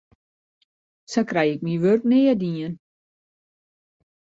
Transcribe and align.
Sa 1.11 1.21
krij 1.29 1.51
ik 1.53 1.61
myn 1.65 1.81
wurk 1.83 2.03
nea 2.11 2.33
dien. 2.43 2.73